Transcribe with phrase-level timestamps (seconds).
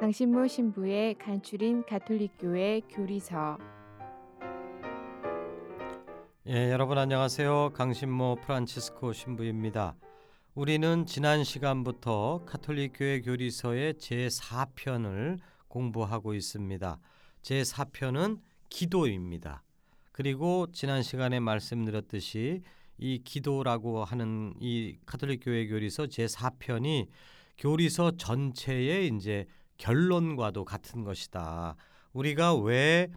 [0.00, 3.58] 강신모 신부의 간추린 가톨릭교회 교리서
[6.46, 7.70] 예, 여러분 안녕하세요.
[7.74, 9.94] 강신모 프란치스코 신부입니다.
[10.54, 16.98] 우리는 지난 시간부터 카톨릭 교회 교리서의 제4편을 공부하고 있습니다.
[17.42, 19.62] 제4편은 기도입니다.
[20.12, 22.62] 그리고 지난 시간에 말씀드렸듯이
[22.98, 27.06] 이 기도라고 하는 이 카톨릭 교회 교리서 제4편이
[27.58, 29.46] 교리서 전체의 이제
[29.78, 31.76] 결론과도 같은 것이다.
[32.12, 33.10] 우리가 왜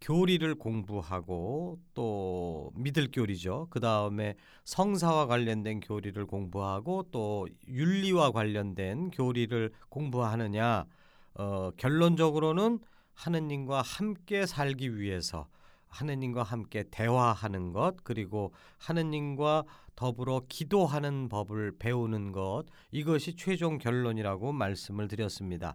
[0.00, 3.66] 교리를 공부하고 또 믿을 교리죠.
[3.70, 4.34] 그 다음에
[4.64, 10.86] 성사와 관련된 교리를 공부하고 또 윤리와 관련된 교리를 공부하느냐.
[11.34, 12.78] 어, 결론적으로는
[13.14, 15.48] 하느님과 함께 살기 위해서
[15.88, 19.64] 하느님과 함께 대화하는 것 그리고 하느님과
[19.96, 25.74] 더불어 기도하는 법을 배우는 것 이것이 최종 결론이라고 말씀을 드렸습니다.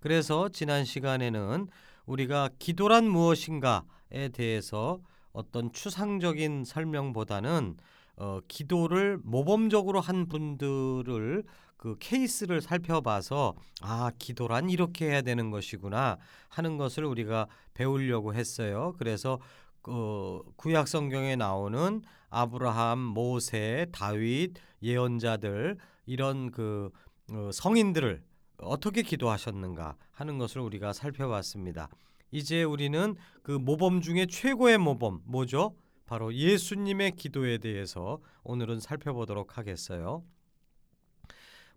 [0.00, 1.68] 그래서 지난 시간에는
[2.06, 5.00] 우리가 기도란 무엇인가에 대해서
[5.32, 7.76] 어떤 추상적인 설명보다는
[8.16, 11.44] 어, 기도를 모범적으로 한 분들을
[11.78, 16.18] 그 케이스를 살펴봐서 아 기도란 이렇게 해야 되는 것이구나
[16.48, 18.94] 하는 것을 우리가 배우려고 했어요.
[18.98, 19.38] 그래서
[19.80, 26.90] 그 구약 성경에 나오는 아브라함, 모세, 다윗, 예언자들 이런 그
[27.32, 28.22] 어, 성인들을
[28.58, 31.88] 어떻게 기도하셨는가 하는 것을 우리가 살펴봤습니다.
[32.32, 35.76] 이제 우리는 그 모범 중에 최고의 모범 뭐죠?
[36.06, 40.24] 바로 예수님의 기도에 대해서 오늘은 살펴보도록 하겠어요.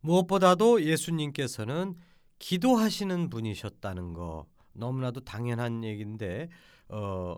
[0.01, 1.95] 무엇보다도 예수님께서는
[2.39, 6.49] 기도하시는 분이셨다는 거 너무나도 당연한 얘기인데
[6.89, 7.37] 어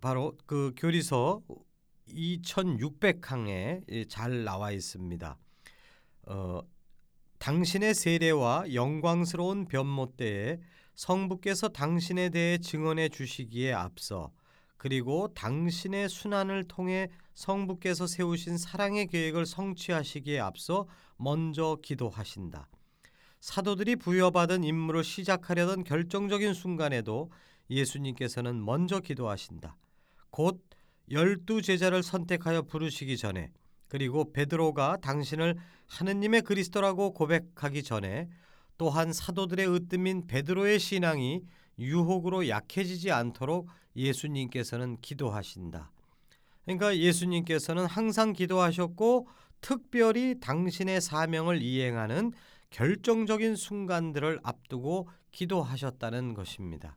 [0.00, 1.42] 바로 그 교리서
[2.08, 5.36] 2600항에 잘 나와 있습니다.
[6.26, 6.60] 어
[7.38, 10.60] 당신의 세례와 영광스러운 변모 때에
[10.94, 14.30] 성부께서 당신에 대해 증언해 주시기에 앞서
[14.76, 17.08] 그리고 당신의 순환을 통해
[17.40, 20.86] 성부께서 세우신 사랑의 계획을 성취하시기에 앞서
[21.16, 22.68] 먼저 기도하신다.
[23.40, 27.30] 사도들이 부여받은 임무를 시작하려던 결정적인 순간에도
[27.70, 29.74] 예수님께서는 먼저 기도하신다.
[30.28, 30.62] 곧
[31.10, 33.50] 열두 제자를 선택하여 부르시기 전에
[33.88, 38.28] 그리고 베드로가 당신을 하느님의 그리스도라고 고백하기 전에
[38.76, 41.40] 또한 사도들의 으뜸인 베드로의 신앙이
[41.78, 45.90] 유혹으로 약해지지 않도록 예수님께서는 기도하신다.
[46.64, 49.28] 그러니까 예수님께서는 항상 기도하셨고
[49.60, 52.32] 특별히 당신의 사명을 이행하는
[52.70, 56.96] 결정적인 순간들을 앞두고 기도하셨다는 것입니다.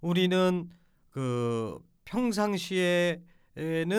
[0.00, 0.70] 우리는
[1.10, 3.20] 그 평상시에는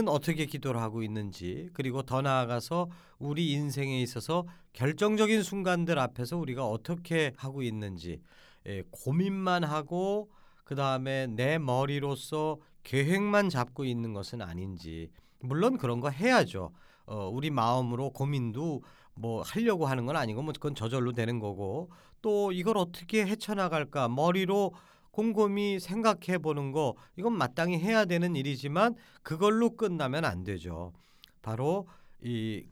[0.07, 7.33] 어떻게 기도를 하고 있는지 그리고 더 나아가서 우리 인생에 있어서 결정적인 순간들 앞에서 우리가 어떻게
[7.37, 8.21] 하고 있는지
[8.65, 10.29] 예, 고민만 하고
[10.63, 16.71] 그 다음에 내 머리로서 계획만 잡고 있는 것은 아닌지 물론 그런 거 해야죠.
[17.05, 18.81] 어, 우리 마음으로 고민도
[19.15, 21.89] 뭐 하려고 하는 건 아니고 뭐 그건 저절로 되는 거고
[22.21, 24.73] 또 이걸 어떻게 헤쳐나갈까 머리로
[25.11, 30.93] 곰곰이 생각해 보는 거 이건 마땅히 해야 되는 일이지만 그걸로 끝나면 안 되죠.
[31.41, 31.87] 바로
[32.23, 32.65] 이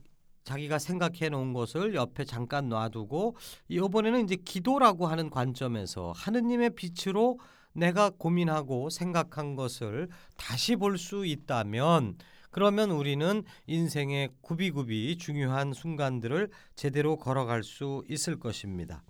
[0.44, 3.36] 자기가 생각해 놓은 것을 옆에 잠깐 놔두고
[3.68, 7.38] 이번에는 이제 기도라고 하는 관점에서 하느님의 빛으로
[7.72, 12.16] 내가 고민하고 생각한 것을 다시 볼 수 있다면
[12.50, 19.02] 그러면 우리는 인생의 구비구비 중요한 순간들을 제대로 걸어갈 수 있을 것입니다.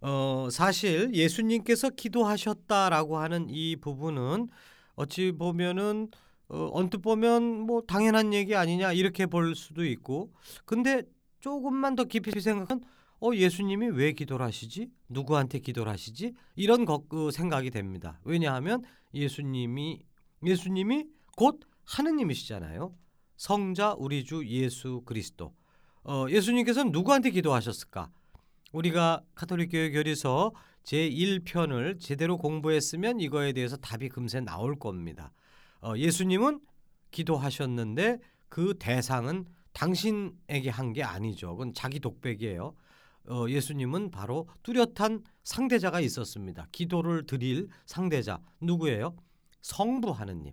[0.00, 4.48] 어, 사실 예수님께서 기도하셨다라고 하는 이 부분은
[4.96, 6.08] 어찌 보면은
[6.48, 10.30] 어, 언뜻 보면 뭐 당연한 얘기 아니냐 이렇게 볼 수도 있고
[10.64, 11.02] 근데
[11.40, 12.82] 조금만 더 깊이 생각하면
[13.24, 18.82] 어 예수님이 왜 기도를 하시지 누구한테 기도를 하시지 이런 거, 그 생각이 됩니다 왜냐하면
[19.14, 20.04] 예수님이
[20.44, 21.06] 예수님이
[21.36, 22.94] 곧 하느님이시잖아요.
[23.36, 25.54] 성자 우리 주 예수 그리스도.
[26.04, 28.10] 어, 예수님께서는 누구한테 기도하셨을까?
[28.72, 30.52] 우리가 카톨릭 교회 교리서
[30.84, 35.32] 제1편을 제대로 공부했으면 이거에 대해서 답이 금세 나올 겁니다.
[35.80, 36.60] 어, 예수님은
[37.10, 38.18] 기도하셨는데
[38.48, 41.52] 그 대상은 당신에게 한 게 아니죠.
[41.52, 42.74] 그건 자기 독백이에요.
[43.28, 46.66] 어, 예수님은 바로 뚜렷한 상대자가 있었습니다.
[46.72, 49.16] 기도를 드릴 상대자 누구예요?
[49.62, 50.52] 성부 하느님.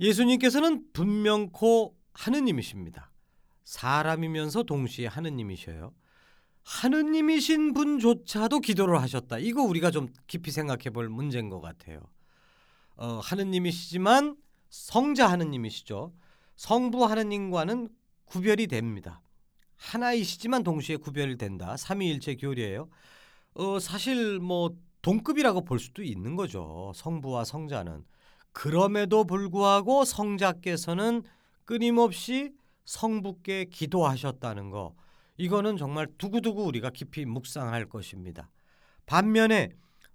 [0.00, 3.10] 예수님께서는 분명코 하느님이십니다.
[3.64, 5.94] 사람이면서 동시에 하느님이셔요.
[6.64, 9.38] 하느님이신 분조차도 기도를 하셨다.
[9.38, 12.00] 이거 우리가 좀 깊이 생각해 볼 문제인 것 같아요.
[12.96, 14.36] 어, 하느님이시지만
[14.68, 16.12] 성자 하느님이시죠.
[16.56, 17.88] 성부 하느님과는
[18.24, 19.20] 구별이 됩니다.
[19.82, 21.76] 하나이시지만 동시에 구별이 된다.
[21.76, 22.88] 삼위일체 교리예요.
[23.54, 24.70] 어, 사실 뭐
[25.02, 26.92] 동급이라고 볼 수도 있는 거죠.
[26.94, 28.04] 성부와 성자는.
[28.52, 31.22] 그럼에도 불구하고 성자께서는
[31.64, 32.52] 끊임없이
[32.84, 34.94] 성부께 기도하셨다는 거.
[35.36, 38.50] 이거는 정말 두고두고 우리가 깊이 묵상할 것입니다.
[39.06, 39.70] 반면에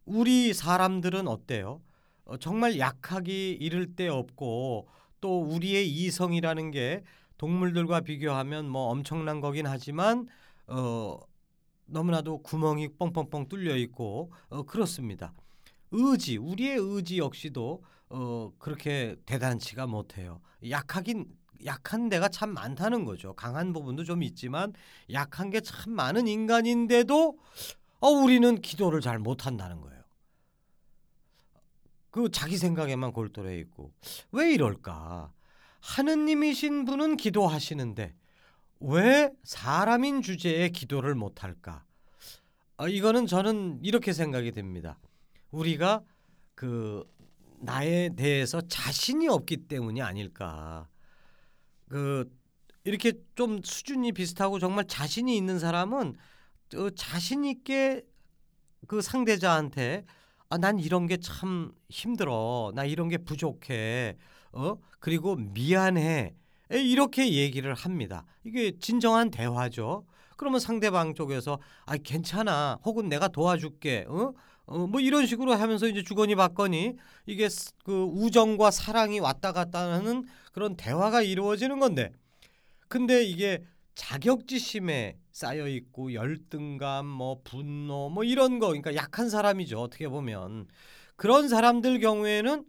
[0.06, 1.81] 우리 사람들은 어때요?
[2.24, 4.88] 어, 정말 약하기 이를 데 없고
[5.19, 7.04] 또 우리의 이성이라는 게
[7.38, 10.28] 동물들과 비교하면 뭐 엄청난 거긴 하지만
[10.68, 11.19] 어
[11.86, 15.34] 너무나도 구멍이 뻥뻥뻥 뚫려 있고 어 그렇습니다.
[15.92, 20.42] 의지, 우리의 의지 역시도 어 그렇게 대단치가 못해요.
[20.69, 21.25] 약하긴
[21.66, 23.34] 약한 데가 참 많다는 거죠.
[23.34, 24.74] 강한 부분도 좀 있지만
[25.12, 27.38] 약한 게 참 많은 인간인데도
[28.00, 30.04] 어 우리는 기도를 잘 못한다는 거예요.
[32.10, 33.94] 그 자기 생각에만 골똘해 있고
[34.31, 35.31] 왜 이럴까?
[35.88, 38.13] 하느님이신 분은 기도하시는데
[38.81, 41.86] 왜 사람인 주제에 기도를 못할까?
[42.75, 45.00] 어, 이거는 저는 이렇게 생각이 됩니다.
[45.50, 46.04] 우리가
[46.56, 47.06] 그
[47.62, 50.88] 나에 대해서 자신이 없기 때문이 아닐까.
[51.88, 52.30] 그
[52.83, 56.16] 이렇게 좀 수준이 비슷하고 정말 자신이 있는 사람은
[56.75, 58.04] 어, 자신 있게
[58.88, 60.06] 그 상대자한테
[60.50, 62.74] 아, 난 이런 게 참 힘들어.
[62.75, 64.18] 나 이런 게 부족해.
[64.57, 64.77] 어?
[65.00, 66.33] 그리고 미안해.
[66.71, 68.25] 이렇게 얘기를 합니다.
[68.44, 70.06] 이게 진정한 대화죠.
[70.36, 72.80] 그러면 상대방 쪽에서 아 괜찮아.
[72.83, 74.06] 혹은 내가 도와줄게.
[74.09, 74.33] 어?
[74.65, 76.95] 어, 뭐 이런 식으로 하면서 이제 주거니 받거니
[77.25, 77.48] 이게
[77.86, 82.12] 그 우정과 사랑이 왔다 갔다 하는 그런 대화가 이루어지는 건데
[82.89, 83.63] 근데 이게
[83.95, 90.68] 자격지심에 쌓여 있고 열등감 뭐 분노 뭐 이런 거 그러니까 약한 사람이죠 어떻게 보면
[91.15, 92.65] 그런 사람들 경우에는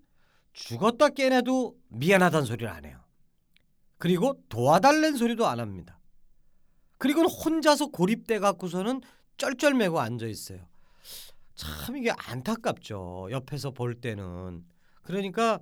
[0.66, 3.00] 죽었다 깨내도 미안하다는 소리를 안 해요
[3.98, 5.98] 그리고 도와달랜 소리도 안 합니다
[6.98, 9.00] 그리고 혼자서 고립돼 갖고서는
[9.36, 10.66] 쩔쩔매고 앉아 있어요
[11.58, 13.28] 참 이게 안타깝죠.
[13.32, 14.64] 옆에서 볼 때는.
[15.02, 15.58] 그러니까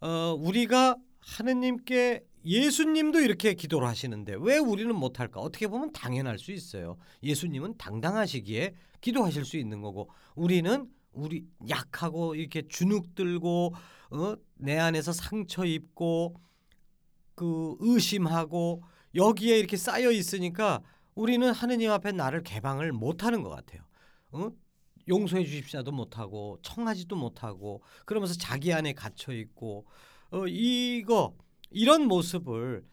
[0.00, 5.40] 어, 우리가 하느님께 예수님도 이렇게 기도를 하시는데 왜 우리는 못할까?
[5.40, 6.96] 어떻게 보면 당연할 수 있어요.
[7.22, 13.74] 예수님은 당당하시기에 기도하실 수 있는 거고 우리는 우리 약하고 이렇게 주눅 들고
[14.10, 14.36] 어?
[14.54, 16.36] 내 안에서 상처 입고
[17.34, 18.82] 그 의심하고
[19.14, 20.82] 여기에 이렇게 쌓여 있으니까
[21.14, 23.82] 우리는 하느님 앞에 나를 개방을 못 하는 것 같아요.
[24.32, 24.50] 어?
[25.08, 29.86] 용서해 주십시오도 못 하고 청하지도 못 하고 그러면서 자기 안에 갇혀 있고
[30.30, 31.36] 어 이거
[31.70, 32.84] 이런 모습을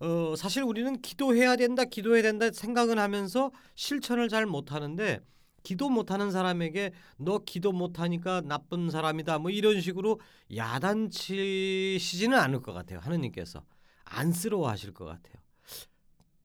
[0.00, 5.20] 어 사실 우리는 기도해야 된다 기도해야 된다 생각은 하면서 실천을 잘 못 하는데
[5.62, 9.38] 기도 못하는 사람에게 너 기도 못하니까 나쁜 사람이다.
[9.38, 10.20] 뭐 이런 식으로
[10.54, 13.62] 야단치시지는 않을 것 같아요 하느님께서.
[14.04, 15.34] 안쓰러워하실 것 같아요.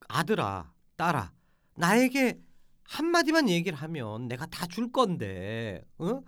[0.07, 1.31] 아들아 딸아
[1.75, 2.39] 나에게
[2.83, 6.21] 한마디만 얘기를 하면 내가 다 줄 건데 어?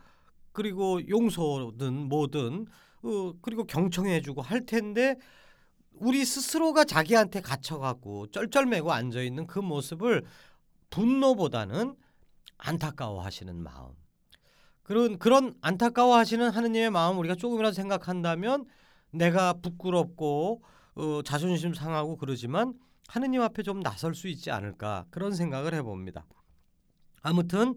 [0.52, 2.66] 그리고 용서든 뭐든
[3.04, 5.16] 어, 그리고 경청해주고 할 텐데
[5.92, 10.24] 우리 스스로가 자기한테 갇혀갖고 쩔쩔매고 앉아있는 그 모습을
[10.90, 11.96] 분노보다는
[12.58, 13.94] 안타까워하시는 마음
[14.84, 18.66] 그런 그런 안타까워하시는 하느님의 마음 우리가 조금이라도 생각한다면
[19.12, 20.64] 내가 부끄럽고
[20.96, 22.74] 어, 자존심 상하고 그러지만
[23.08, 26.26] 하느님 앞에 좀 나설 수 있지 않을까 그런 생각을 해봅니다.
[27.22, 27.76] 아무튼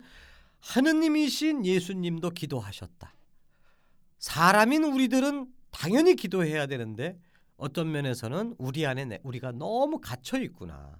[0.60, 3.14] 하느님이신 예수님도 기도하셨다.
[4.18, 7.18] 사람인 우리들은 당연히 기도해야 되는데
[7.56, 10.96] 어떤 면에서는 우리 안에 우리가 너무 갇혀 있구나.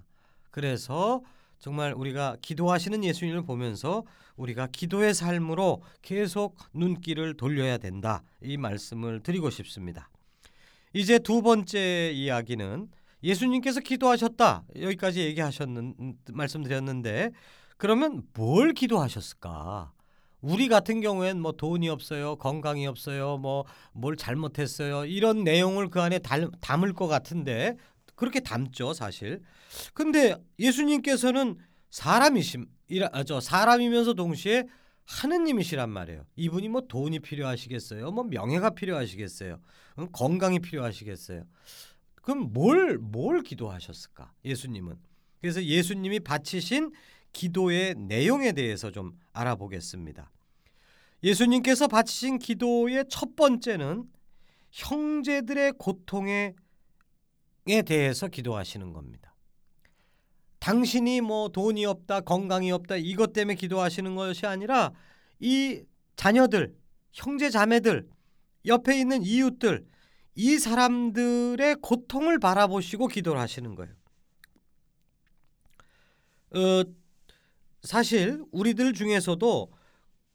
[0.49, 1.21] 그래서
[1.61, 4.03] 정말 우리가 기도하시는 예수님을 보면서
[4.35, 8.23] 우리가 기도의 삶으로 계속 눈길을 돌려야 된다.
[8.41, 10.09] 이 말씀을 드리고 싶습니다.
[10.93, 12.89] 이제 두 번째 이야기는
[13.23, 14.63] 예수님께서 기도하셨다.
[14.81, 17.31] 여기까지 얘기하셨는 말씀드렸는데
[17.77, 19.93] 그러면 뭘 기도하셨을까?
[20.41, 26.19] 우리 같은 경우엔 뭐 돈이 없어요, 건강이 없어요, 뭐 뭘 잘못했어요 이런 내용을 그 안에
[26.19, 27.75] 달, 담을 것 같은데
[28.21, 29.41] 그렇게 담죠 사실.
[29.95, 31.57] 근데 예수님께서는
[31.89, 32.67] 사람이심,
[33.13, 34.65] 아, 저 사람이면서 동시에
[35.05, 36.27] 하느님이시란 말이에요.
[36.35, 38.11] 이분이 뭐 돈이 필요하시겠어요?
[38.11, 39.59] 뭐 명예가 필요하시겠어요?
[40.11, 41.45] 건강이 필요하시겠어요?
[42.21, 44.31] 그럼 뭘뭘 기도하셨을까?
[44.45, 44.99] 예수님은.
[45.41, 46.91] 그래서 예수님이 바치신
[47.33, 50.31] 기도의 내용에 대해서 좀 알아보겠습니다.
[51.23, 54.03] 예수님께서 바치신 기도의 첫 번째는
[54.69, 56.53] 형제들의 고통에
[57.65, 59.35] 대해서 기도하시는 겁니다.
[60.59, 64.93] 당신이 뭐 돈이 없다, 건강이 없다 이것 때문에 기도하시는 것이 아니라
[65.39, 65.83] 이
[66.15, 66.75] 자녀들,
[67.11, 68.07] 형제 자매들,
[68.65, 69.85] 옆에 있는 이웃들
[70.35, 73.93] 이 사람들의 고통을 바라보시고 기도를 하시는 거예요.
[76.53, 76.83] 어,
[77.81, 79.71] 사실 우리들 중에서도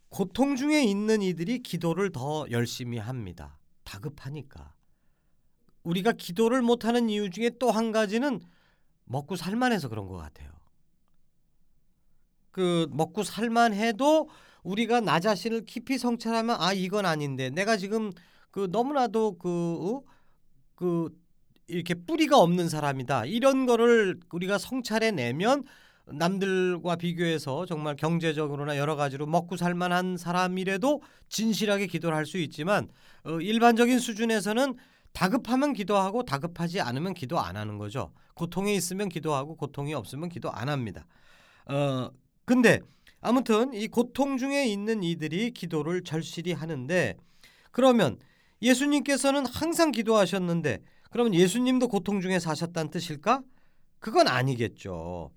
[0.09, 3.59] 고통 중에 있는 이들이 기도를 더 열심히 합니다.
[3.85, 4.75] 다급하니까.
[5.87, 8.40] 우리가 기도를 못하는 이유 중에 또 한 가지는
[9.05, 10.50] 먹고 살만해서 그런 것 같아요.
[12.50, 14.28] 그 먹고 살만해도
[14.62, 18.11] 우리가 나 자신을 깊이 성찰하면 아 이건 아닌데 내가 지금
[18.50, 20.02] 그 너무나도 그, 어?
[20.75, 21.11] 그
[21.69, 25.64] 이렇게 뿌리가 없는 사람이다 이런 거를 우리가 성찰해 내면
[26.07, 32.88] 남들과 비교해서 정말 경제적으로나 여러 가지로 먹고 살만한 사람이라도 진실하게 기도를 할 수 있지만
[33.25, 34.75] 어, 일반적인 수준에서는
[35.17, 38.13] 다급하면 기도하고 다급하지 않으면 기도 안 하는 거죠.
[38.35, 41.07] 고통에 있으면 기도하고 고통이 없으면 기도 안 합니다.
[41.65, 42.11] 어
[42.45, 42.81] 근데
[43.23, 47.17] 아무튼 이 고통 중에 있는 이들이 기도를 절실히 하는데
[47.71, 48.19] 그러면
[48.61, 53.41] 예수님께서는 항상 기도하셨는데 그러면 예수님도 고통 중에 사셨다는 뜻일까?
[53.99, 55.31] 그건 아니겠죠.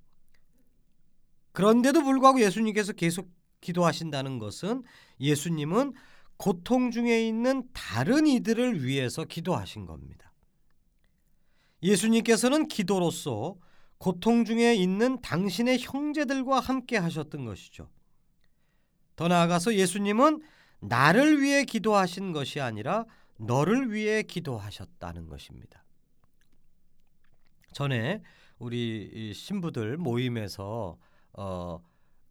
[1.53, 3.31] 그런데도 불구하고 예수님께서 계속
[3.61, 4.83] 기도하신다는 것은
[5.21, 5.93] 예수님은
[6.39, 10.31] 고통 중에 있는 다른 이들을 위해서 기도하신 겁니다.
[11.83, 13.57] 예수님께서는 기도로서
[13.97, 17.89] 고통 중에 있는 당신의 형제들과 함께 하셨던 것이죠.
[19.17, 20.41] 더 나아가서 예수님은
[20.79, 23.05] 나를 위해 기도하신 것이 아니라
[23.35, 25.83] 너를 위해 기도하셨다는 것입니다.
[27.73, 28.23] 전에
[28.59, 30.97] 우리 신부들 모임에서
[31.33, 31.83] 어,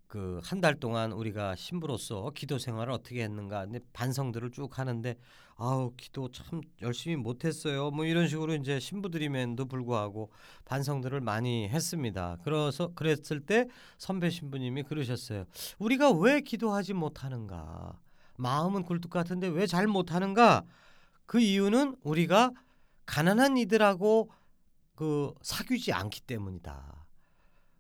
[0.09, 3.65] 그 한 달 동안 우리가 신부로서 기도 생활을 어떻게 했는가.
[3.67, 5.17] 근데 반성들을 쭉 하는데
[5.57, 7.91] 아우 기도 참 열심히 못했어요.
[7.91, 10.31] 뭐 이런 식으로 이제 신부들임에도 불구하고
[10.65, 12.39] 반성들을 많이 했습니다.
[12.43, 13.67] 그래서 그랬을 때
[13.99, 15.45] 선배 신부님이 그러셨어요
[15.79, 17.99] 우리가 왜 기도하지 못하는가?
[18.37, 20.65] 마음은 굴뚝 같은데 왜 잘 못하는가?
[21.27, 22.53] 그 이유는 우리가
[23.05, 24.31] 가난한 이들하고
[24.95, 27.07] 그 사귀지 않기 때문이다.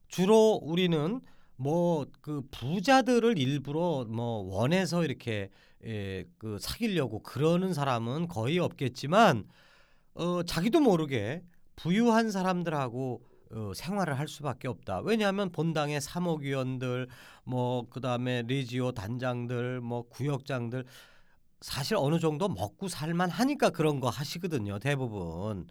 [0.08, 1.20] 주로 우리는
[1.58, 5.50] 뭐 그 부자들을 일부러 뭐 원해서 이렇게
[5.84, 9.44] 예, 그 사귀려고 그러는 사람은 거의 없겠지만
[10.14, 11.42] 어 자기도 모르게
[11.76, 13.22] 부유한 사람들하고
[13.52, 15.00] 어, 생활을 할 수밖에 없다.
[15.00, 17.08] 왜냐하면 본당의 사목위원들,
[17.44, 20.84] 뭐 그다음에 레지오 단장들, 뭐 구역장들
[21.60, 24.78] 사실 어느 정도 먹고 살만 하니까 그런 거 하시거든요.
[24.80, 25.66] 대부분.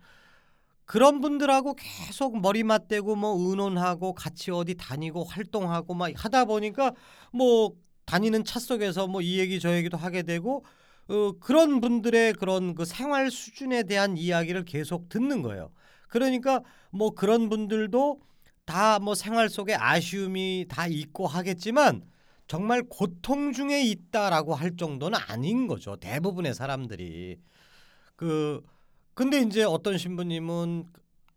[0.88, 6.94] 그런 분들하고 계속 머리 맞대고 뭐 의논하고 같이 어디 다니고 활동하고 막 하다 보니까
[7.34, 7.74] 뭐
[8.06, 10.66] 다니는 차 속에서 뭐 이 얘기 저 얘기도 하게 되고
[11.10, 15.72] 어, 그런 분들의 그런 그 생활 수준에 대한 이야기를 계속 듣는 거예요.
[16.10, 18.22] 그러니까 뭐 그런 분들도
[18.66, 22.04] 다 뭐 생활 속에 아쉬움이 다 있고 하겠지만
[22.48, 25.98] 정말 고통 중에 있다라고 할 정도는 아닌 거죠.
[25.98, 27.38] 대부분의 사람들이
[28.16, 28.62] 그
[29.18, 30.86] 근데 이제 어떤 신부님은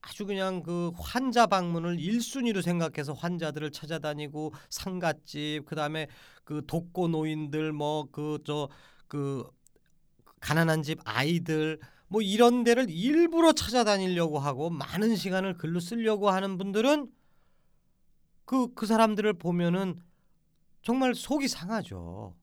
[0.03, 6.07] 아주 그냥 그 환자 방문을 1순위로 생각해서 환자들을 찾아다니고 상갓집 그다음에
[6.45, 8.69] 그 독거 노인들 뭐 그 저그
[9.09, 9.51] 그
[10.41, 17.11] 가난한 집 아이들 뭐 이런 데를 일부러 찾아다니려고 하고 많은 시간을 글로 쓰려고 하는 분들은
[18.45, 20.03] 그그 그 사람들을 보면은
[20.83, 22.37] 정말 속이 상하죠.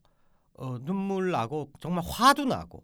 [0.56, 2.84] 어, 눈물 나고 정말 화도 나고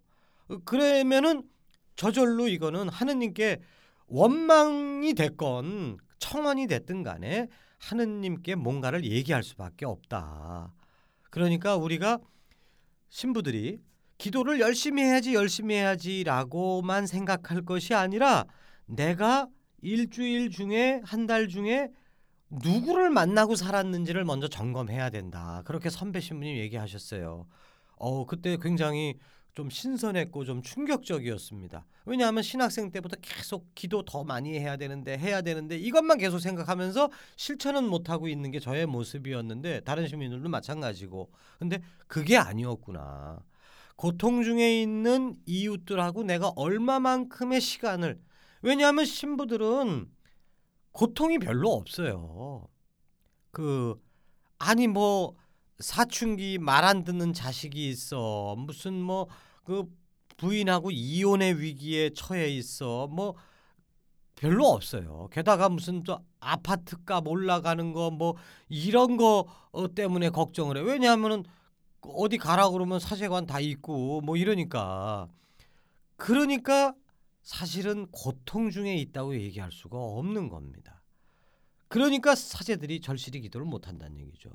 [0.50, 1.50] 어, 그러면은
[1.96, 3.60] 저절로 이거는 하느님께
[4.08, 7.48] 원망이 됐건 청원이 됐든 간에
[7.80, 10.74] 하느님께 뭔가를 얘기할 수밖에 없다.
[11.30, 12.20] 그러니까 우리가
[13.10, 13.80] 신부들이
[14.18, 18.46] 기도를 열심히 해야지 열심히 해야지라고만 생각할 것이 아니라
[18.86, 19.48] 내가
[19.82, 21.90] 일주일 중에 한 달 중에
[22.50, 25.64] 누구를 만나고 살았는지를 먼저 점검해야 된다.
[25.66, 27.48] 그렇게 선배 신부님 얘기하셨어요.
[27.98, 29.16] 어 그때 굉장히
[29.54, 31.86] 좀 신선했고 좀 충격적이었습니다.
[32.06, 37.88] 왜냐하면 신학생 때부터 계속 기도 더 많이 해야 되는데 해야 되는데 이것만 계속 생각하면서 실천은
[37.88, 41.32] 못 하고 있는 게 저의 모습이었는데 다른 시민들도 마찬가지고.
[41.60, 43.44] 근데 그게 아니었구나.
[43.96, 48.20] 고통 중에 있는 이웃들하고 내가 얼마만큼의 시간을
[48.64, 50.10] 왜냐하면 신부들은
[50.94, 52.68] 고통이 별로 없어요.
[53.52, 54.02] 그
[54.58, 55.36] 아니 뭐
[55.80, 58.56] 사춘기 말 안 듣는 자식이 있어.
[58.58, 59.28] 무슨 뭐
[59.64, 59.86] 그
[60.38, 63.08] 부인하고 이혼의 위기에 처해 있어.
[63.08, 63.36] 뭐
[64.36, 65.30] 별로 없어요.
[65.32, 68.36] 게다가 무슨 또 아파트 값 올라가는 거 뭐
[68.70, 70.82] 이런 거 어, 때문에 걱정을 해.
[70.82, 71.44] 왜냐하면은
[72.02, 75.30] 어디 가라 그러면 사제관 다 있고 뭐 이러니까
[76.18, 76.94] 그러니까
[77.44, 81.02] 사실은 고통 중에 있다고 얘기할 수가 없는 겁니다.
[81.88, 84.50] 그러니까 사제들이 절실히 기도를 못 한다는 얘기죠.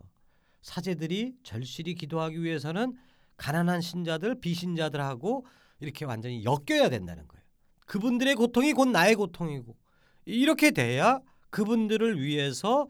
[0.63, 2.95] 사제들이 절실히 기도하기 위해서는
[3.37, 5.47] 가난한 신자들, 비신자들하고
[5.81, 7.45] 이렇게 완전히 엮여야 된다는 거예요.
[7.87, 9.77] 그분들의 고통이 곧 나의 고통이고
[10.25, 12.87] 이렇게 돼야 그분들을 위해서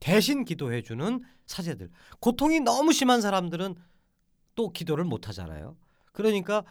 [0.00, 1.90] 대신 기도해 주는 사제들.
[2.20, 3.76] 고통이 너무 심한 사람들은
[4.54, 5.76] 또 기도를 못 하잖아요.
[6.12, 6.64] 그러니까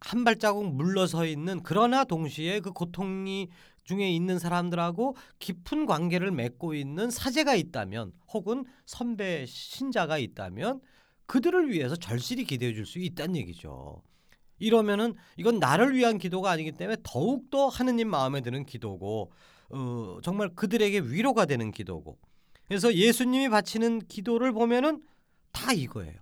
[0.00, 3.48] 한 발자국 물러서 있는 그러나 동시에 그 고통이
[3.84, 10.80] 중에 있는 사람들하고 깊은 관계를 맺고 있는 사제가 있다면 혹은 선배 신자가 있다면
[11.26, 14.02] 그들을 위해서 절실히 기도해 줄 수 있다는 얘기죠.
[14.58, 19.32] 이러면은 이건 나를 위한 기도가 아니기 때문에 더욱더 하느님 마음에 드는 기도고
[19.70, 22.18] 어, 정말 그들에게 위로가 되는 기도고
[22.68, 25.02] 그래서 예수님이 바치는 기도를 보면은
[25.50, 26.14] 다 이거예요.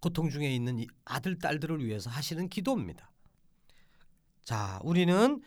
[0.00, 3.10] 고통 중에 있는 아들 딸들을 위해서 하시는 기도입니다.
[4.44, 5.40] 자, 우리는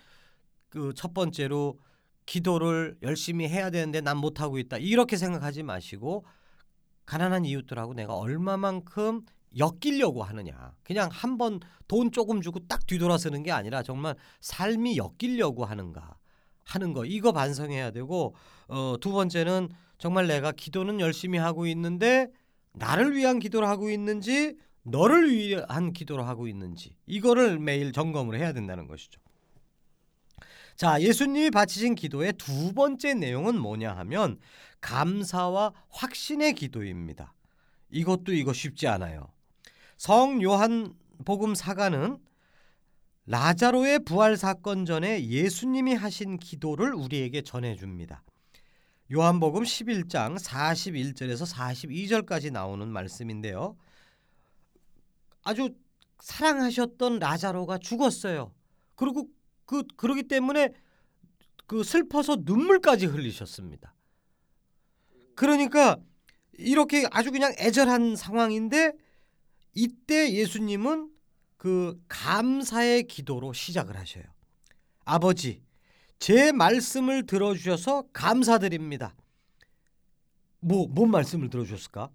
[0.75, 1.79] 그 첫 번째로
[2.25, 4.77] 기도를 열심히 해야 되는데 난 못하고 있다.
[4.77, 6.25] 이렇게 생각하지 마시고
[7.05, 9.21] 가난한 이웃들하고 내가 얼마만큼
[9.57, 10.73] 엮이려고 하느냐.
[10.83, 16.17] 그냥 한번 돈 조금 주고 딱 뒤돌아서는 게 아니라 정말 삶이 엮이려고 하는가
[16.65, 18.35] 하는 거 이거 반성해야 되고
[18.67, 22.27] 어, 두 번째는 정말 내가 기도는 열심히 하고 있는데
[22.73, 28.87] 나를 위한 기도를 하고 있는지 너를 위한 기도를 하고 있는지 이거를 매일 점검을 해야 된다는
[28.87, 29.21] 것이죠.
[30.75, 34.37] 자, 예수님이 바치신 기도의 두 번째 내용은 뭐냐 하면
[34.81, 37.33] 감사와 확신의 기도입니다.
[37.91, 39.31] 이것도 이거 쉽지 않아요.
[39.97, 42.17] 성 요한 복음 사가는
[43.27, 48.23] 라자로의 부활 사건 전에 예수님이 하신 기도를 우리에게 전해 줍니다.
[49.11, 53.77] 요한복음 11장 41절에서 42절까지 나오는 말씀인데요.
[55.43, 55.73] 아주
[56.19, 58.51] 사랑하셨던 라자로가 죽었어요.
[58.95, 59.27] 그리고
[59.65, 60.69] 그 그러기 때문에
[61.67, 63.93] 그 슬퍼서 눈물까지 흘리셨습니다.
[65.35, 65.97] 그러니까
[66.53, 68.93] 이렇게 아주 그냥 애절한 상황인데
[69.73, 71.11] 이때 예수님은
[71.57, 74.23] 그 감사의 기도로 시작을 하셔요.
[75.03, 75.61] 아버지,
[76.19, 79.15] 제 말씀을 들어주셔서 감사드립니다.
[80.59, 82.09] 뭐, 뭔 말씀을 들어주셨을까?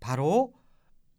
[0.00, 0.52] 바로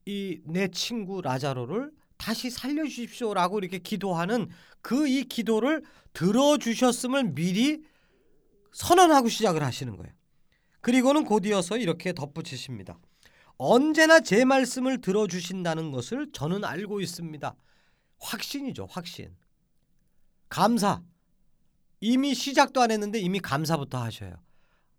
[0.06, 1.92] 이 내 친구 라자로를
[2.24, 4.50] 다시 살려주십시오라고 이렇게 기도하는
[4.82, 5.84] 그 이 기도를
[6.14, 7.84] 들어주셨음을 미리
[8.72, 10.14] 선언하고 시작을 하시는 거예요.
[10.80, 12.98] 그리고는 곧이어서 이렇게 덧붙이십니다.
[13.58, 17.56] 언제나 제 말씀을 들어주신다는 것을 저는 알고 있습니다.
[18.20, 19.36] 확신이죠, 확신.
[20.48, 21.02] 감사.
[22.00, 24.36] 이미 시작도 안 했는데 이미 감사부터 하셔요.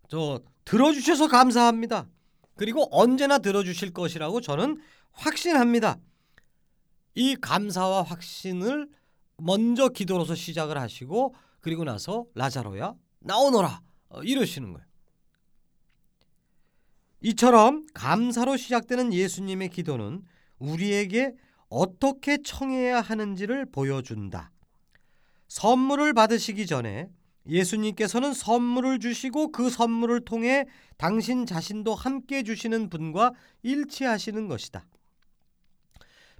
[0.09, 2.07] 저 들어주셔서 감사합니다.
[2.55, 4.79] 그리고 언제나 들어주실 것이라고 저는
[5.11, 5.97] 확신합니다.
[7.15, 8.89] 이 감사와 확신을
[9.37, 14.85] 먼저 기도로서 시작을 하시고 그리고 나서 라자로야 나오너라 어, 이러시는 거예요.
[17.21, 20.23] 이처럼 감사로 시작되는 예수님의 기도는
[20.59, 21.33] 우리에게
[21.69, 24.51] 어떻게 청해야 하는지를 보여준다.
[25.47, 27.09] 선물을 받으시기 전에
[27.47, 30.65] 예수님께서는 선물을 주시고 그 선물을 통해
[30.97, 34.85] 당신 자신도 함께 주시는 분과 일치하시는 것이다.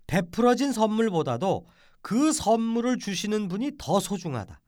[0.07, 1.65] 베풀어진 선물보다도
[2.01, 4.61] 그 선물을 주시는 분이 더 소중하다.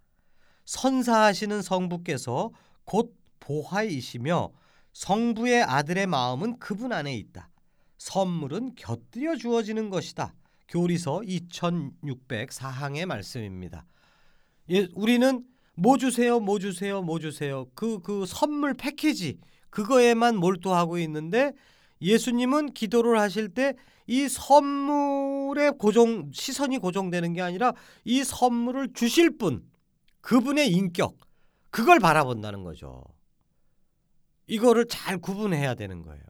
[0.65, 2.51] 선사하시는 성부께서
[2.83, 4.51] 곧 보화이시며
[4.93, 7.49] 성부의 아들의 마음은 그분 안에 있다.
[7.97, 10.33] 선물은 곁들여 주어지는 것이다.
[10.67, 13.85] 교리서 2604항의 말씀입니다.
[14.69, 15.45] 예, 우리는
[15.75, 17.67] 뭐 주세요, 뭐 주세요, 뭐 주세요.
[17.75, 21.53] 그, 그 선물 패키지, 그거에만 몰두하고 있는데
[22.01, 23.75] 예수님은 기도를 하실 때
[24.07, 27.73] 이 선물에 고정, 시선이 고정되는 게 아니라
[28.05, 29.69] 이 선물을 주실 분,
[30.21, 31.17] 그분의 인격,
[31.69, 33.03] 그걸 바라본다는 거죠.
[34.47, 36.23] 이거를 잘 구분해야 되는 거예요.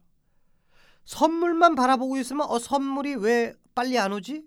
[1.06, 4.44] 선물만 바라보고 있으면 어 선물이 왜 빨리 안 오지?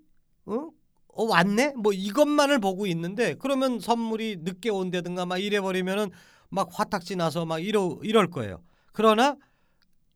[0.46, 0.68] 어?
[1.08, 1.74] 어 왔네?
[1.76, 6.10] 뭐 이것만을 보고 있는데 그러면 선물이 늦게 온다든가 막 이래 버리면은
[6.50, 8.62] 막 화탁지 나서 막 이러 이럴 거예요.
[8.92, 9.36] 그러나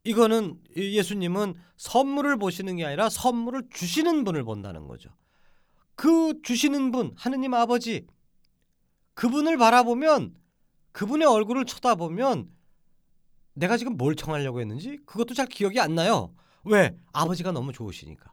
[0.05, 5.09] 이거는 예수님은 선물을 보시는 게 아니라 선물을 주시는 분을 본다는 거죠.
[5.95, 8.05] 그 주시는 분 하느님 아버지
[9.15, 10.35] 그분을 바라보면
[10.91, 12.49] 그분의 얼굴을 쳐다보면
[13.53, 16.33] 내가 지금 뭘 청하려고 했는지 그것도 잘 기억이 안 나요.
[16.63, 16.95] 왜?
[17.11, 18.31] 아버지가 너무 좋으시니까.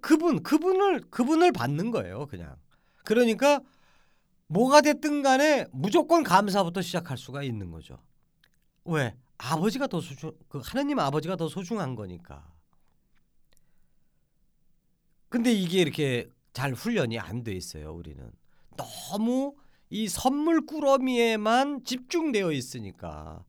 [0.00, 2.56] 그분 그분을 그분을 받는 거예요, 그냥.
[3.04, 3.60] 그러니까
[4.46, 7.98] 뭐가 됐든 간에 무조건 감사부터 시작할 수가 있는 거죠.
[8.84, 9.14] 왜?
[9.38, 12.52] 아버지가 더 소중 그 하느님 아버지가 더 소중한 거니까.
[15.28, 18.30] 근데 이게 이렇게 잘 훈련이 안 돼 있어요, 우리는.
[18.76, 19.56] 너무
[19.90, 23.44] 이 선물 꾸러미에만 집중되어 있으니까.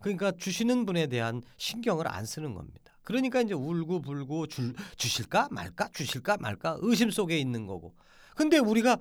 [0.00, 2.92] 그러니까 주시는 분에 대한 신경을 안 쓰는 겁니다.
[3.02, 7.94] 그러니까 이제 울고 불고 줄, 주실까 말까 주실까 말까 의심 속에 있는 거고.
[8.36, 8.98] 근데 우리가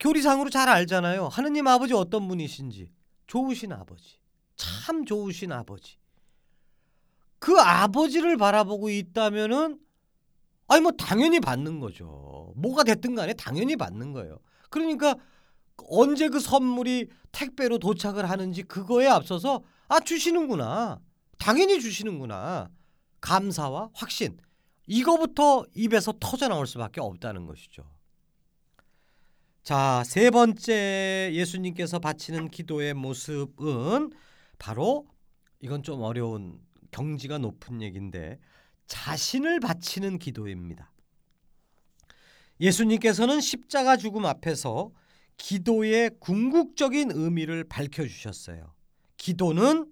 [0.00, 1.28] 교리상으로 잘 알잖아요.
[1.28, 2.90] 하느님 아버지 어떤 분이신지.
[3.26, 4.21] 좋으신 아버지.
[4.56, 5.96] 참 좋으신 아버지.
[7.38, 9.78] 그 아버지를 바라보고 있다면은
[10.68, 12.52] 아니 뭐 당연히 받는 거죠.
[12.56, 14.38] 뭐가 됐든 간에 당연히 받는 거예요.
[14.70, 15.16] 그러니까
[15.88, 21.00] 언제 그 선물이 택배로 도착을 하는지 그거에 앞서서 아 주시는구나.
[21.38, 22.70] 당연히 주시는구나.
[23.20, 24.38] 감사와 확신.
[24.86, 27.84] 이거부터 입에서 터져 나올 수밖에 없다는 것이죠.
[29.62, 34.10] 자, 세 번째 예수님께서 바치는 기도의 모습은
[34.62, 35.08] 바로
[35.58, 36.60] 이건 좀 어려운
[36.92, 38.38] 경지가 높은 얘기인데
[38.86, 40.92] 자신을 바치는 기도입니다.
[42.60, 44.92] 예수님께서는 십자가 죽음 앞에서
[45.36, 48.72] 기도의 궁극적인 의미를 밝혀 주셨어요.
[49.16, 49.90] 기도는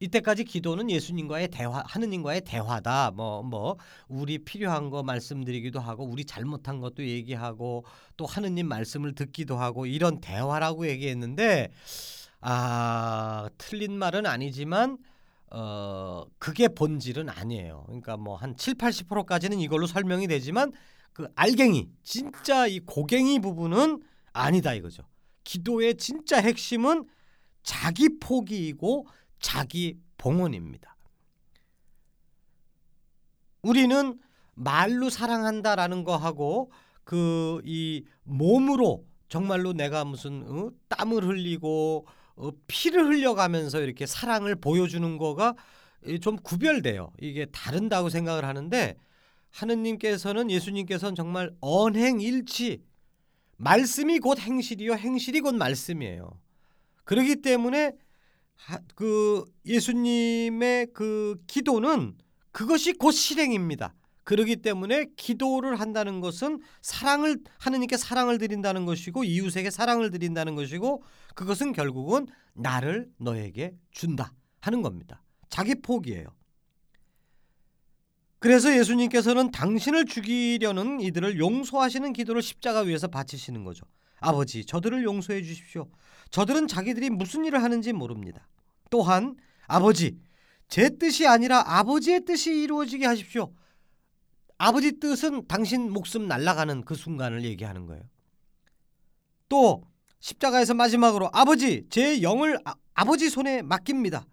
[0.00, 3.12] 이때까지 기도는 예수님과의 대화, 하느님과의 대화다.
[3.12, 3.76] 뭐뭐 뭐
[4.08, 7.84] 우리 필요한 거 말씀드리기도 하고 우리 잘못한 것도 얘기하고
[8.16, 11.70] 또 하느님 말씀을 듣기도 하고 이런 대화라고 얘기했는데
[12.46, 14.98] 아 틀린 말은 아니지만
[15.50, 17.84] 어 그게 본질은 아니에요.
[17.86, 20.72] 그러니까 뭐 한 7, 80%까지는 이걸로 설명이 되지만
[21.12, 24.02] 그 알갱이 진짜 이 고갱이 부분은
[24.32, 25.04] 아니다 이거죠.
[25.44, 27.06] 기도의 진짜 핵심은
[27.62, 29.06] 자기 포기이고
[29.40, 30.94] 자기 봉헌입니다.
[33.62, 34.18] 우리는
[34.54, 36.70] 말로 사랑한다라는 거 하고
[37.04, 40.70] 그 이 몸으로 정말로 내가 무슨 어?
[40.88, 45.54] 땀을 흘리고 어, 피를 흘려가면서 이렇게 사랑을 보여주는 거가
[46.20, 47.12] 좀 구별돼요.
[47.20, 48.96] 이게 다른다고 생각을 하는데
[49.50, 52.82] 하느님께서는 예수님께서는 정말 언행일치
[53.56, 56.38] 말씀이 곧 행실이요 행실이 곧 말씀이에요.
[57.04, 57.92] 그렇기 때문에
[58.94, 62.16] 그 예수님의 그 기도는
[62.50, 63.94] 그것이 곧 실행입니다.
[64.24, 71.02] 그러기 때문에 기도를 한다는 것은 사랑을 하느님께 사랑을 드린다는 것이고 이웃에게 사랑을 드린다는 것이고
[71.34, 75.22] 그것은 결국은 나를 너에게 준다 하는 겁니다.
[75.50, 76.26] 자기 포기예요.
[78.38, 83.86] 그래서 예수님께서는 당신을 죽이려는 이들을 용서하시는 기도를 십자가 위에서 바치시는 거죠.
[84.20, 85.88] 아버지, 저들을 용서해 주십시오.
[86.30, 88.46] 저들은 자기들이 무슨 일을 하는지 모릅니다.
[88.90, 90.18] 또한 아버지
[90.68, 93.52] 제 뜻이 아니라 아버지의 뜻이 이루어지게 하십시오.
[94.64, 98.02] 아버지 뜻은 당신 목숨 날아가는 그 순간을 얘기하는 거예요.
[99.46, 99.84] 또
[100.20, 104.24] 십자가에서 마지막으로 아버지 제 영을 아, 버지 손에 맡깁니다.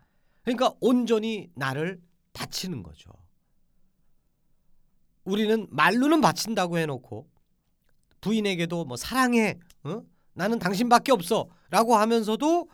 [0.44, 3.12] 그러니까 온전히 나를 바치는 거죠.
[5.26, 7.28] 우리는 말로는 바친다고 해놓고
[8.22, 10.02] 부인에게도 뭐 사랑해, 어?
[10.32, 12.70] 나는 당신밖에 없어라고 하면서도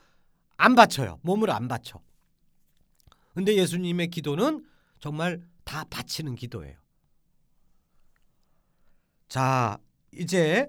[0.57, 1.21] 안 바쳐요.
[1.23, 1.99] 몸을 안 바쳐.
[3.33, 4.63] 근데 예수님의 기도는
[4.99, 6.77] 정말 다 바치는 기도예요.
[9.27, 9.77] 자,
[10.11, 10.67] 이제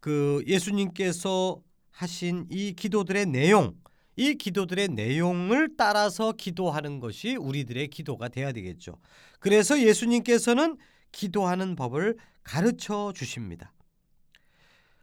[0.00, 1.60] 그 예수님께서
[1.90, 3.74] 하신 이 기도들의 내용,
[4.16, 8.96] 이 기도들의 내용을 따라서 기도하는 것이 우리들의 기도가 돼야 되겠죠.
[9.38, 10.76] 그래서 예수님께서는
[11.12, 13.72] 기도하는 법을 가르쳐 주십니다.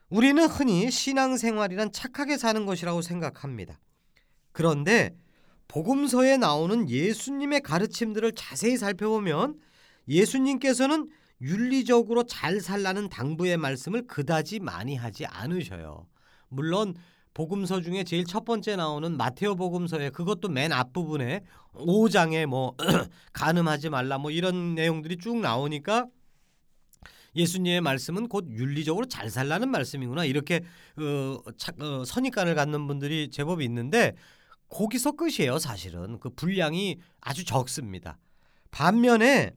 [0.10, 3.80] 우리는 흔히 신앙생활이란 착하게 사는 것이라고 생각합니다.
[4.52, 5.16] 그런데
[5.68, 9.60] 복음서에 나오는 예수님의 가르침들을 자세히 살펴보면
[10.08, 11.10] 예수님께서는
[11.42, 16.08] 윤리적으로 잘 살라는 당부의 말씀을 그다지 많이 하지 않으셔요.
[16.50, 16.96] 물론
[17.34, 21.42] 복음서 중에 제일 첫 번째 나오는 마테오 복음서에 그것도 맨 앞부분에
[21.74, 22.76] 5장에 뭐
[23.34, 26.08] 간음하지 말라 뭐 이런 내용들이 쭉 나오니까
[27.36, 30.64] 예수님의 말씀은 곧 윤리적으로 잘 살라는 말씀이구나 이렇게
[30.98, 34.16] 어, 차, 어, 선입관을 갖는 분들이 제법 있는데
[34.70, 36.20] 거기서 끝이에요, 사실은.
[36.20, 38.18] 그 분량이 아주 적습니다.
[38.72, 39.52] 반면에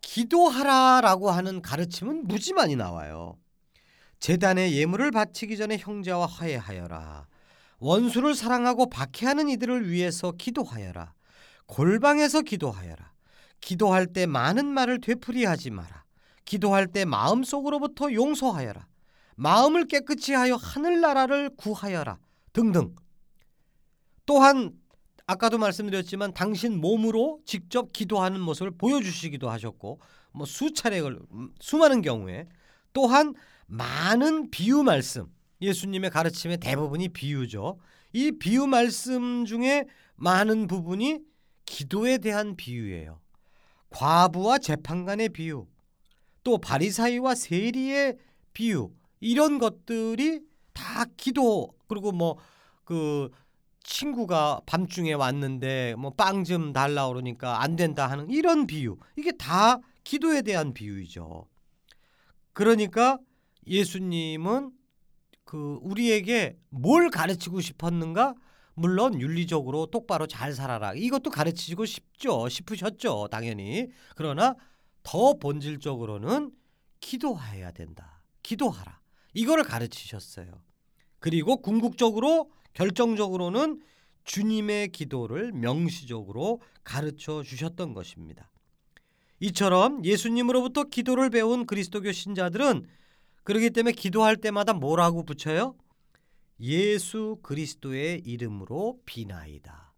[0.00, 3.36] 기도하라라고 하는 가르침은 무지 많이 나와요.
[4.18, 7.26] 재단에 예물을 바치기 전에 형제와 화해하여라.
[7.78, 11.14] 원수를 사랑하고 박해하는 이들을 위해서 기도하여라.
[11.66, 13.12] 골방에서 기도하여라.
[13.60, 16.04] 기도할 때 많은 말을 되풀이하지 마라.
[16.44, 18.86] 기도할 때 마음속으로부터 용서하여라.
[19.36, 22.18] 마음을 깨끗이 하여 하늘나라를 구하여라.
[22.52, 22.94] 등등.
[24.26, 24.72] 또한
[25.30, 30.00] 아까도 말씀드렸지만 당신 몸으로 직접 기도하는 모습을 보여주시기도 하셨고
[30.32, 31.00] 뭐 수차례
[31.60, 32.48] 수많은 경우에
[32.92, 33.34] 또한
[33.66, 37.78] 많은 비유 말씀 예수님의 가르침의 대부분이 비유죠.
[38.12, 39.84] 이 비유 말씀 중에
[40.16, 41.20] 많은 부분이
[41.64, 43.20] 기도에 대한 비유예요.
[43.90, 45.68] 과부와 재판관의 비유,
[46.42, 48.16] 또 바리사이와 세리의
[48.52, 48.90] 비유
[49.20, 50.40] 이런 것들이
[50.72, 52.36] 다 기도 그리고 뭐
[52.90, 53.30] 그
[53.90, 59.78] 친구가 밤중에 왔는데 뭐 빵 좀 달라 그러니까 안 된다 하는 이런 비유 이게 다
[60.04, 61.46] 기도에 대한 비유이죠.
[62.52, 63.18] 그러니까
[63.66, 64.70] 예수님은
[65.44, 68.34] 그 우리에게 뭘 가르치고 싶었는가?
[68.74, 70.94] 물론 윤리적으로 똑바로 잘 살아라.
[70.94, 72.48] 이것도 가르치고 싶죠.
[72.48, 73.28] 싶으셨죠.
[73.30, 73.88] 당연히.
[74.14, 74.54] 그러나
[75.02, 76.52] 더 본질적으로는
[77.00, 78.22] 기도해야 된다.
[78.42, 79.00] 기도하라.
[79.34, 80.62] 이거를 가르치셨어요.
[81.18, 83.80] 그리고 궁극적으로 결정적으로는
[84.24, 88.50] 주님의 기도를 명시적으로 가르쳐 주셨던 것입니다.
[89.40, 92.86] 이처럼 예수님으로부터 기도를 배운 그리스도교 신자들은
[93.42, 95.74] 그렇기 때문에 기도할 때마다 뭐라고 붙여요?
[96.60, 99.94] 예수 그리스도의 이름으로 비나이다.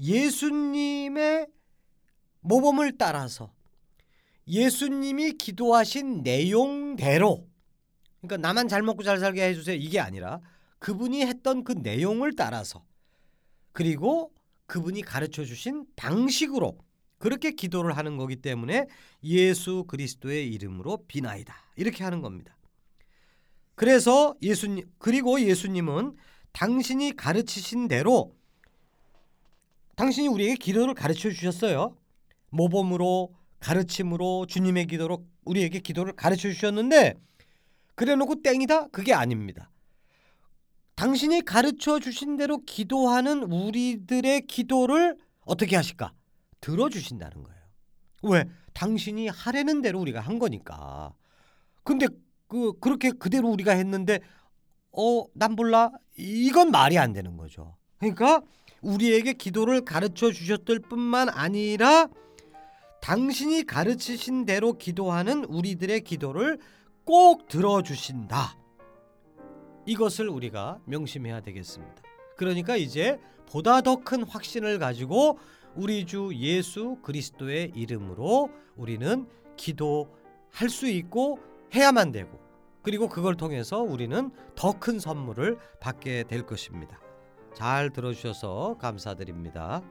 [0.00, 1.46] 예수님의
[2.40, 3.52] 모범을 따라서
[4.48, 7.46] 예수님이 기도하신 내용대로
[8.20, 10.40] 그러니까 나만 잘 먹고 잘 살게 해주세요 이게 아니라
[10.80, 12.84] 그분이 했던 그 내용을 따라서
[13.72, 14.32] 그리고
[14.66, 16.78] 그분이 가르쳐 주신 방식으로
[17.18, 18.86] 그렇게 기도를 하는 거기 때문에
[19.22, 22.56] 예수 그리스도의 이름으로 비나이다 이렇게 하는 겁니다.
[23.74, 26.16] 그래서 예수님 그리고 예수님은
[26.52, 28.34] 당신이 가르치신 대로
[29.96, 31.94] 당신이 우리에게 기도를 가르쳐 주셨어요.
[32.48, 37.20] 모범으로 가르침으로 주님의 기도로 우리에게 기도를 가르쳐 주셨는데
[37.94, 38.88] 그래 놓고 땡이다?
[38.88, 39.70] 그게 아닙니다.
[41.00, 46.12] 당신이 가르쳐 주신 대로 기도하는 우리들의 기도를 어떻게 하실까?
[46.60, 47.60] 들어 주신다는 거예요.
[48.24, 48.44] 왜?
[48.74, 51.14] 당신이 하려는 대로 우리가 한 거니까.
[51.84, 52.06] 근데
[52.48, 54.20] 그 그렇게 그대로 우리가 했는데
[54.92, 57.78] 어 난 몰라 이건 말이 안 되는 거죠.
[57.96, 58.42] 그러니까
[58.82, 62.08] 우리에게 기도를 가르쳐 주셨을 뿐만 아니라
[63.00, 66.58] 당신이 가르치신 대로 기도하는 우리들의 기도를
[67.04, 68.59] 꼭 들어주신다.
[69.86, 72.02] 이것을 우리가 명심해야 되겠습니다.
[72.36, 73.18] 그러니까 이제
[73.50, 75.38] 보다 더 큰 확신을 가지고
[75.74, 81.38] 우리 주 예수 그리스도의 이름으로 우리는 기도할 수 있고
[81.74, 82.40] 해야만 되고
[82.82, 86.98] 그리고 그걸 통해서 우리는 더 큰 선물을 받게 될 것입니다.
[87.54, 89.82] 잘 들어주셔서 감사드립니다.